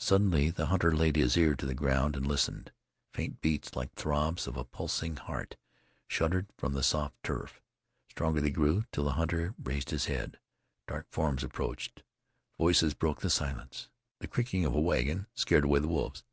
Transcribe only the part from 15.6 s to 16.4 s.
away the wolves.